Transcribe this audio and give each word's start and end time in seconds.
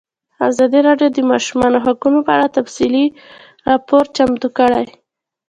ازادي 0.47 0.79
راډیو 0.87 1.09
د 1.11 1.15
د 1.15 1.19
ماشومانو 1.31 1.77
حقونه 1.85 2.19
په 2.25 2.31
اړه 2.35 2.47
تفصیلي 2.57 3.05
راپور 3.69 4.03
چمتو 4.15 4.47
کړی. 4.57 4.85